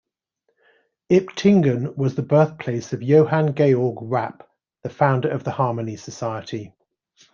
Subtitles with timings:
[1.11, 4.49] Iptingen was the birthplace of Johann Georg Rapp,
[4.81, 6.73] the founder of the Harmony Society.